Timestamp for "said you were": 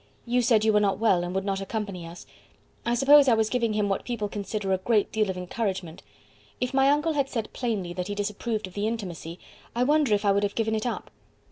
0.41-0.79